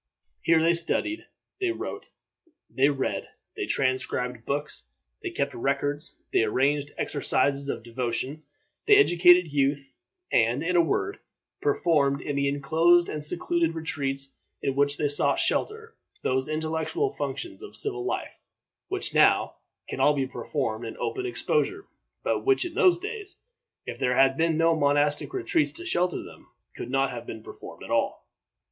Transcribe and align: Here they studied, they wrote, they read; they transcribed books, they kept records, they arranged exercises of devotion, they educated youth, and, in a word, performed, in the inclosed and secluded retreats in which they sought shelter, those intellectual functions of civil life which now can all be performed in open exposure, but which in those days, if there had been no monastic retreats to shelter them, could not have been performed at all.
Here 0.41 0.59
they 0.59 0.73
studied, 0.73 1.27
they 1.59 1.69
wrote, 1.71 2.09
they 2.67 2.89
read; 2.89 3.29
they 3.55 3.67
transcribed 3.67 4.47
books, 4.47 4.81
they 5.21 5.29
kept 5.29 5.53
records, 5.53 6.19
they 6.33 6.41
arranged 6.43 6.91
exercises 6.97 7.69
of 7.69 7.83
devotion, 7.83 8.41
they 8.87 8.95
educated 8.97 9.53
youth, 9.53 9.93
and, 10.31 10.63
in 10.63 10.75
a 10.75 10.81
word, 10.81 11.19
performed, 11.61 12.19
in 12.19 12.35
the 12.35 12.47
inclosed 12.47 13.09
and 13.09 13.23
secluded 13.23 13.75
retreats 13.75 14.35
in 14.63 14.73
which 14.75 14.97
they 14.97 15.07
sought 15.07 15.37
shelter, 15.39 15.95
those 16.23 16.47
intellectual 16.47 17.11
functions 17.11 17.61
of 17.61 17.75
civil 17.75 18.03
life 18.03 18.39
which 18.87 19.13
now 19.13 19.51
can 19.87 19.99
all 19.99 20.15
be 20.15 20.25
performed 20.25 20.83
in 20.83 20.97
open 20.97 21.27
exposure, 21.27 21.85
but 22.23 22.43
which 22.43 22.65
in 22.65 22.73
those 22.73 22.97
days, 22.97 23.39
if 23.85 23.99
there 23.99 24.15
had 24.17 24.35
been 24.35 24.57
no 24.57 24.75
monastic 24.75 25.31
retreats 25.31 25.73
to 25.73 25.85
shelter 25.85 26.23
them, 26.23 26.47
could 26.75 26.89
not 26.89 27.11
have 27.11 27.27
been 27.27 27.43
performed 27.43 27.83
at 27.83 27.91
all. 27.91 28.27